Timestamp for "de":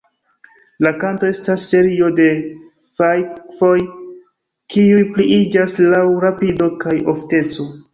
2.21-2.25